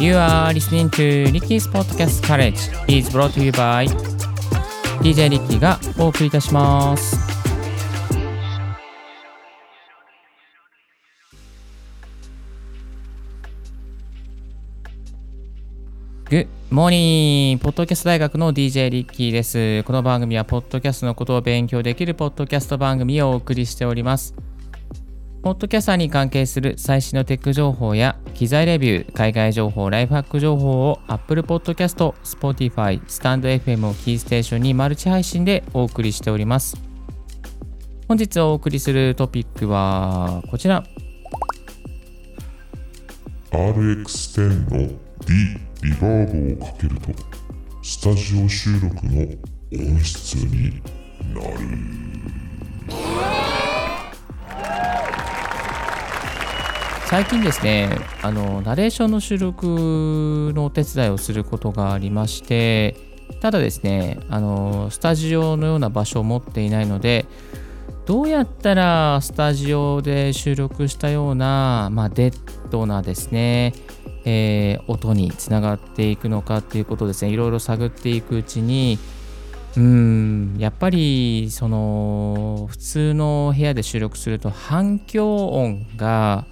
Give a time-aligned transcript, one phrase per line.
[0.00, 2.56] You are listening to Ricky's Podcast College
[2.88, 3.86] is brought to you by
[5.02, 7.18] DJ リッキーがお送りいたします。
[16.30, 17.58] Good morning!
[17.58, 19.82] ポッドキャスト大学の DJ リッキーです。
[19.82, 24.34] この番組は、ポッドキャストのことを勉強できるポッドキャスト番組をお送りしております。
[25.42, 36.76] ポッドキャスターに関係する最新のテック情報や機材レビュー、海外情報、ライフハック情報を Apple Podcast、Spotify、StandFM をキーステーションにマルチ配信でお送りしております。
[38.06, 40.84] 本日お送りするトピックはこちら。
[43.50, 44.88] RX10 の
[45.24, 45.34] D
[45.82, 47.12] リバーブをかけると
[47.82, 49.22] スタジオ収録の
[49.72, 50.82] 音質に
[51.34, 52.10] なる
[57.10, 57.90] 最近ですね
[58.22, 62.94] あのナレーションの収録のお手伝いをすることがありまして
[63.40, 67.26] ただですねあのスタジオのような場所を持っていないので
[68.06, 73.74] どうやったらスタジオで収録したような、まあ、デッドなですね、
[74.24, 79.00] えー音につながっていくのかっていうことですねいろいろ探っていくうちに
[79.76, 86.46] うーんやっぱりその普通の部屋で収録すると反響音が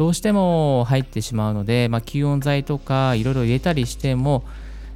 [0.00, 4.44] どうしても入ってしまうので、まあ、吸音材とかいろいろ入れたりしても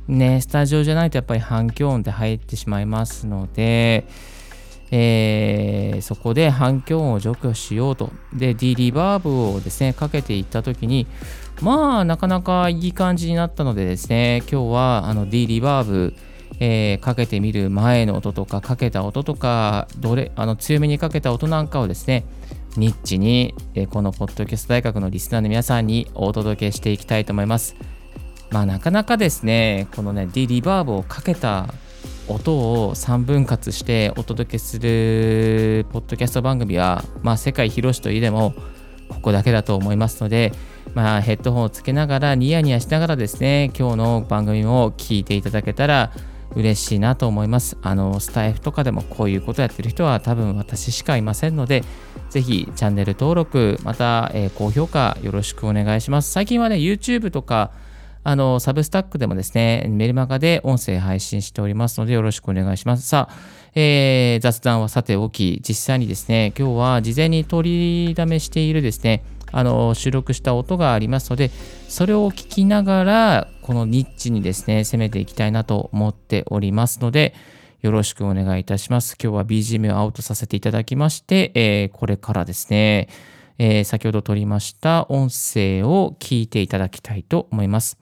[0.08, 4.06] ねスタジオじゃないとやっぱり反響音って入ってしまいますので、
[4.90, 8.12] えーそこで反響音を除去しようと。
[8.32, 11.06] で D リバーブをですねかけていった時に
[11.60, 16.14] まあなかなかいい感じになったのでですね今日はあの D リバーブ
[16.60, 22.24] えーかけてみる前の音とかかけた音とかどれあの強めにかけた音なんかをですね
[22.76, 27.76] ニッチに、えこのポッドキャスト大学のリスナーの皆さんにお届けしていきたいと思います。
[28.50, 31.66] まあなかなかですねこのね D リバーブをかけた
[32.28, 32.54] 音
[32.86, 38.54] を3分割してお届けするポッドキャスト番組はまあ世界広しといえでも
[39.08, 40.52] ここだけだと思いますので
[40.94, 46.12] まあヘッドホンをつけながらニヤニヤしながらですね今日の番組も聞いていただけたら
[46.56, 47.76] 嬉しいなと思います。
[47.82, 51.82] あのスタイフとかでもこういうことやってる人は多分私しかいませんので
[52.30, 56.30] ぜひチャンネル登録また、えー高評価よろしくお願いします。
[56.30, 57.70] 最近はね YouTube とか
[58.26, 63.06] あの、サブスタックでもですね、メルマガで音声配信しておりますので、よろしくお願いします。
[63.06, 63.34] さあ、
[63.74, 69.22] えー雑談はさておき、実際にですね、今日は事前に取りだめしているですね、
[69.52, 71.50] あの、収録した音がありますので、
[71.88, 77.34] それを聞きながら、このニッチにですね、攻めていきたいなと思っておりますので、
[77.80, 79.16] よろしくお願いいたします。
[79.18, 83.08] 今日は BGM をアウトさせていただきまして、えーこれからですね、
[83.56, 87.96] えー先ほど撮りました音声を聞いていただきたいと思います。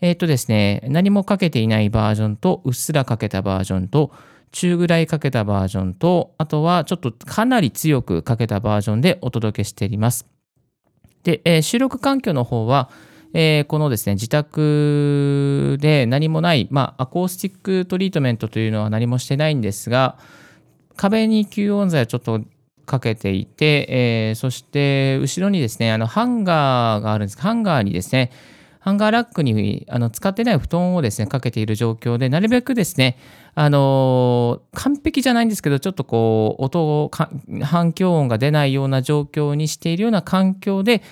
[0.00, 4.12] えっ、とですね、何もかけていないバージョンと、うっすらかけたバージョンと、
[4.52, 10.24] 中ぐらいかけたバージョンと、あとはちょっとかなり強くかけたバージョンでお届けしています。
[11.24, 12.90] で、えー収録環境の方は、
[13.32, 20.18] えーこのですね、自宅で何もない、まあ、アコースティックトリートメントというのは何もしてないんですが、
[20.96, 22.40] 壁に吸音材をちょっと
[22.86, 27.40] かけていて、えーそして後ろにですね、あのハンガーがあるんです。
[27.40, 28.32] ハンガーにですね、
[28.80, 33.16] ハンガーラックにあの使ってない布団をですね、かけている状況で、なるべくですね、
[33.54, 37.10] あのー完璧じゃないんですけど、ちょっとこう、音を、
[37.62, 41.02] 反響音が出ないような状況にしているような環境で、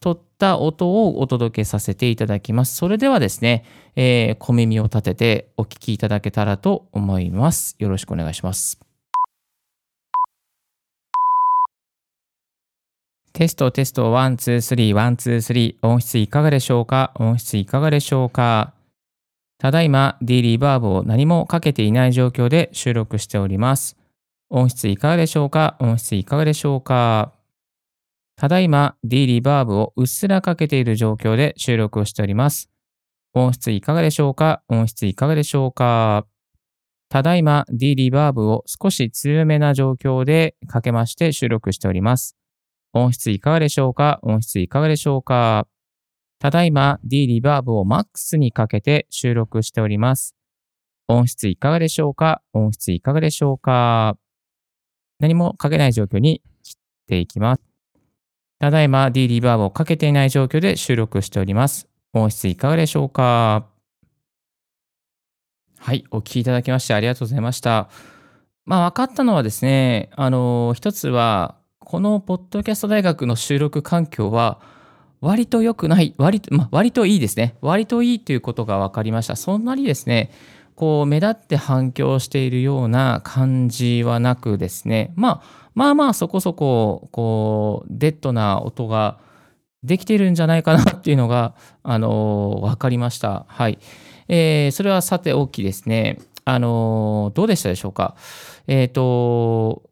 [0.00, 2.76] 撮った音をお届けさせていただきます。
[2.76, 3.64] それではですね、
[3.96, 7.76] えー小耳を立ててお聞きいただけたらと思います。
[7.78, 8.78] よろしくお願いします。
[13.32, 17.12] テストテスト one two three one two three 音質いかがでしょうか？
[17.16, 18.74] 音質いかがでしょうか？
[19.58, 23.96] ただいま D リバーブを何もかけていない状況で収録しております。
[24.50, 25.76] 音質いかがでしょうか？
[25.78, 27.32] 音質いかがでしょうか？
[28.40, 32.70] ただいま D リバーブをうっすらかけている状況で収録をしております。
[33.34, 34.62] 音質いかがでしょうか？
[34.68, 36.24] 音質いかがでしょうか？
[37.08, 42.36] ただいま D リバーブを少し強めな状況でかけまして収録しております。
[42.92, 44.20] 音質いかがでしょうか？
[44.22, 45.66] 音質いかがでしょうか？
[46.38, 50.36] ただいま D リバーブをマックスにかけて収録しております。
[51.08, 52.42] 音質いかがでしょうか？
[52.52, 54.16] 音質いかがでしょうか？
[55.18, 56.74] 何もかけない状況に切っ
[57.08, 57.67] ていきます。
[58.60, 61.88] ただいま D リバーブをかけていない状況で収録しております。
[62.12, 63.66] 音質いかがでしょうか？
[65.78, 67.88] はい、お聞きいただきましてありがとうございました。
[68.64, 74.60] まあ分かったのはですね、あの、一つは、このポッドキャスト大学の収録環境は、
[75.20, 77.56] 割と良くない、割と、まあ、割といいですね。
[77.60, 79.36] 割といいということが分かりました。
[79.36, 80.30] そんなにですね、
[80.78, 89.18] こう目立って反響しているような感じはなくですね、まあまあまあそこそここうデッドな音が
[89.82, 93.44] できてるんじゃないかなっていうのが、 あの分かりました。
[93.48, 93.80] はい。
[94.28, 96.20] えー、それはさて大きですね。
[96.44, 98.14] あのどうでしたでしょうか？
[98.68, 99.82] えっ、ー、と、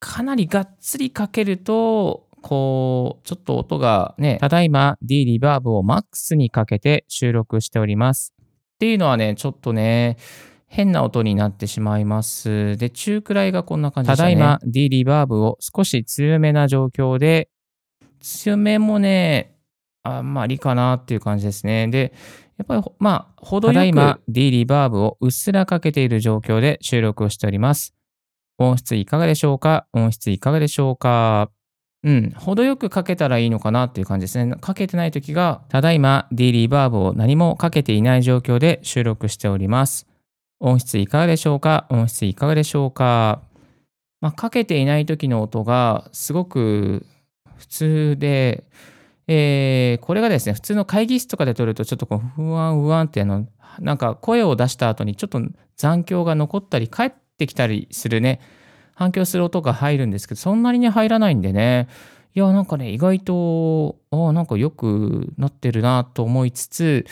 [0.00, 8.34] かなりがっつりかけると、こう、ちょっと音がね、ただいま D リバーブをマックスにかけて収録しております。
[8.78, 10.18] っていうのはね、ちょっとね、
[10.68, 12.76] 変な音になってしまいます。
[12.76, 14.22] で、中くらいがこんな感じですね。
[14.22, 17.48] ただいま D リバーブを少し強めな状況で、
[18.20, 19.56] 強めもね、
[20.04, 21.88] あんまりかなっていう感じですね。
[21.88, 22.12] で、
[22.56, 27.96] やっぱり、まあ、程よくただいま D リバーブをうっすらかけている状況で収録をしております。
[28.58, 29.86] 音質いかがでしょうか？
[29.92, 31.50] 音質いかがでしょうか？
[32.04, 34.54] うん、程よくかけたらいいのかなっていう感じですね。
[34.60, 40.06] かけてない時が、ただいま D リバーブを何もかけていない状況で収録しております。
[40.60, 41.86] 音質いかがでしょうか？
[41.90, 43.42] 音質いかがでしょうか？
[44.20, 47.04] まあ、かけていない時の音がすごく
[47.56, 48.64] 普通で、
[49.26, 53.46] えー、これがですね、普通の会議室とかで撮るとちょっとこう、不安不安ってあの、
[53.80, 55.40] なんか声を出した後にちょっと
[55.76, 58.40] 残響が残ったり、帰ってきたりするね、
[58.98, 61.86] 反響する音が入るんですけど、そんなにね、入らないんでね、
[62.34, 67.06] いや、なんかね、意外と、あなんか良くなってるなと思いつつ、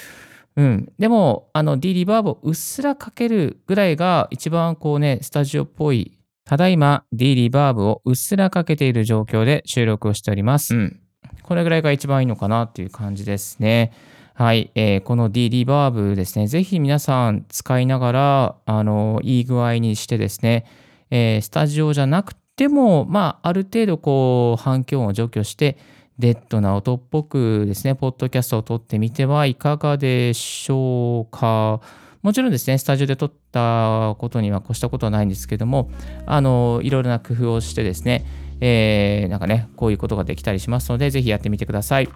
[0.56, 0.93] うん。
[0.99, 6.19] でも、あの、D リバーブをうっすらかけるぐらいが一番こうね、スタジオっぽい。
[6.44, 10.75] ただいま D リバーブをうっすらかけている状況で収録をしております。
[10.75, 11.00] うん。
[11.44, 13.93] これぐらいが一番いいのかなっていう感じですね。
[14.35, 14.73] はい。
[14.75, 20.67] えー、この D リバーブですね、ぜひ皆さん使いながら、あの、いい具合にしてですね、
[21.11, 25.76] えー、スタジオじゃなくても、まあ、ある程度こう反響音を除去して、
[26.19, 31.81] デッドな音っぽくですね、ポッドキャストを撮ってみてはいかがでしょうか。
[32.23, 35.91] もちろんですね、スタジオで撮ったことには越したことはないんですけども、
[36.25, 38.25] あの、いろいろな工夫をしてですね、
[38.61, 42.08] えー、なんかね、こういうことができたりしますので、ぜひやってみてください。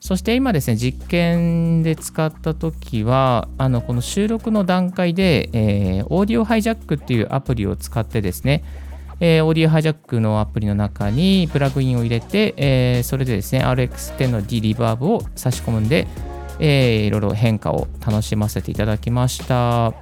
[0.00, 8.64] そして今ですね、実験で使ったときは、あのこの収録の段階で、えー、オーディオハイジャックっていうアプリを使ってですね、
[9.20, 16.06] えー、オーディオハイジャックのアプリの中にプラグインを入れて、えー、それでですね、RX10 の D リバーブを差し込んで、
[16.58, 19.92] えー、いろいろ変化を楽しませていただきました。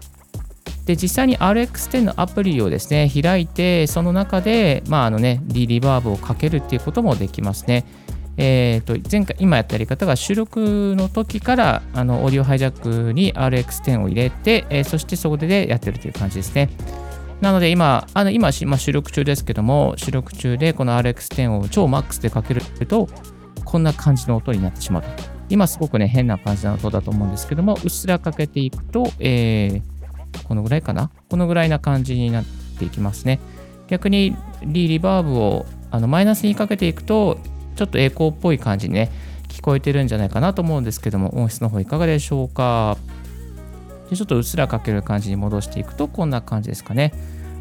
[0.87, 7.85] で、実際に RX10 のアプリをですね、開いて、その中で、まあ、あのね、D リバーブをかけるっていうこともできますね。
[8.41, 16.71] えーと、前回今やったやり方が収録の時からあのオーディオハイジャックに RX10 を入れて、えー、そしてそこでやってるという感じですね。
[17.41, 23.09] なので今、あの今、まあ、収録中ですけども、収録中でこの RX10 を超マックスでかけると、
[23.65, 25.09] こんな感じの音になってしまうと。
[25.49, 31.11] 今すごくね、変な感じの音だと思うんですけども、うっすらかけていくと、えー、このぐらいかな？
[31.29, 32.45] このぐらいな感じになっ
[32.79, 33.41] ていきますね。
[33.89, 37.39] 逆にリリバーブをあのマイナスにかけていくと、
[37.79, 39.11] ちょっとエコーっぽい感じにね、
[39.47, 42.99] 聞こえてるんじゃないかなと思うんですけども、音質の方いかがでしょうか？
[44.11, 47.15] でちょっとうっすらかける感じに戻していくと、こんな感じですかね。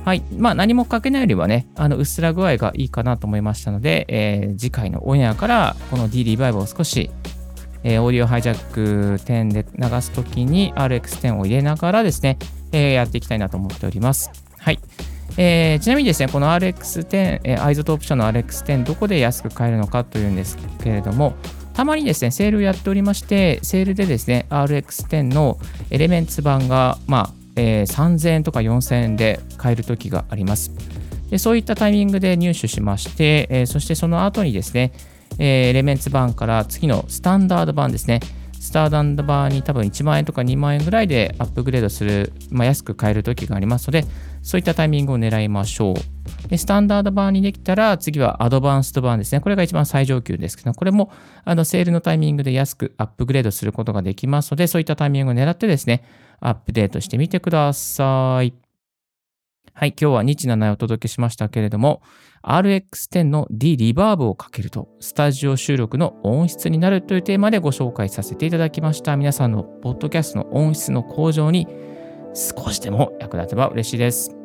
[0.05, 0.23] はい。
[0.37, 7.11] まあ、何もかけないよりはね、あの、うっすら具合がいいかなと思いましたので、えー、次回のオンエアから、この D リバイブを少し、
[7.83, 12.37] えー、 Audio Hijack 10で流すときに RX10 を入れながらですね、
[12.71, 14.46] えー、やっていきたいなと思っております。
[15.37, 21.35] えー、ちなみにですね、この RX10、えー、 iZotope 社の RX10、どこで安く買えるのかというんですけれども、
[21.73, 25.59] たまにですね、セールをやっておりまして、セールでですね、RX10 の
[25.91, 30.71] エレメンツ版が、まあ、えー、3000円とか4000円で買える時があります。
[31.29, 34.93] でそういったタイミングで入手しまして、えー、そしてその後にですね、
[35.37, 38.21] えー、エレメンツ版から次のスタンダード版ですね、
[38.59, 44.05] スターダンド版に多分1万円とか2万円ぐらいでアップグレードする、まあ、安く買える時がありますので、
[44.47, 46.47] そういったタイミングを狙いましょう。
[46.47, 49.41] でスタンダード版にできたら、次はアドバンスト版ですね。
[49.41, 51.11] これが一番最上級ですけど、これも
[51.43, 56.05] あのセールのタイミングで安くアップグレードすることができますので、そういったタイミングを狙ってですね、
[56.39, 58.53] アップデートしてみてください。
[59.73, 62.01] はい、今日は日7をお届けしましたけれども、
[62.41, 69.17] RX10 の D リバーブをかけると、スタジオ収録の音質になるというテーマでご紹介させていただきました。
[69.17, 71.67] 皆さんのポッドキャストの音質の向上に
[72.33, 74.36] 少しでも役立てば嬉しいです。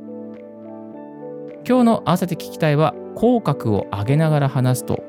[1.73, 5.03] 今日の合わせて聞きたいは、口角を上げながら話すと、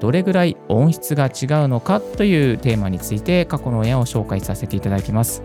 [0.00, 1.28] どれぐらい音質が違
[1.64, 5.42] うのかというテーマについて過去の親を紹介させていただきます。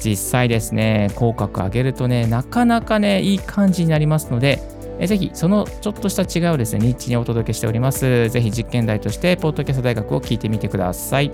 [0.00, 4.62] 実際ですね、口角上げるとね、なかなかね、いい感じになりますので、
[5.00, 8.28] えぜひ、そのちょっとした違いをですね、ニッチにお届けしております。
[8.28, 11.32] ぜひ実験台として、ポッドキャスト大学を聞いてみてください。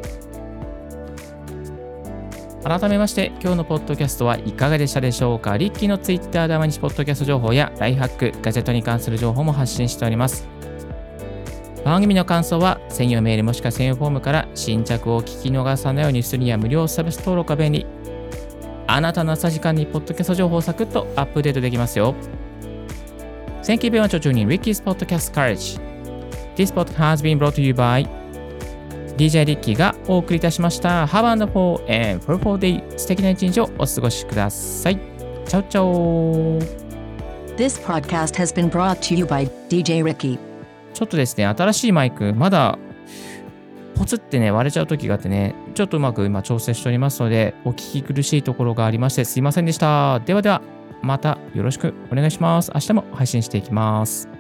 [2.67, 5.57] 改めまして、今日のポッドキャストはいかがでしたでしょうか？
[5.57, 10.49] リッキーの Twitter で毎日ポッドキャスト情報やライフハック、ガジェットに関する情報も発信しております。
[11.85, 17.87] 番組の感想は専用メールもしくは専用フォームから新着を聞き逃さないようにするには無料サービス登録が便利。
[18.89, 22.17] あなたの朝時間にポッドキャスト情報をサクッとアップデートできますよ。
[23.63, 25.81] Thank you very much for tuning Ricky's Podcast Courage.
[26.57, 28.09] This podcast has been brought to you by
[29.17, 31.07] DJ リッキーがお送りいたしました。
[31.07, 32.83] Have a wonderful and fruitful day.
[32.99, 34.99] 素敵な一日をお過ごしください。
[35.47, 36.59] チャオチャオ
[37.57, 40.39] This podcast has been brought to you by DJ Ricky.
[40.93, 42.79] ちょっとですね、新しいマイク、まだ
[43.95, 50.21] ポツってね、割れちゃう時があってね、ちょっとうまく今調整しておりますので、お聞き苦しいところがありましてすいませんでした。
[50.21, 50.61] ではでは。
[51.03, 52.71] またよろしくお願いします。
[52.75, 54.36] 明日も配信していきます。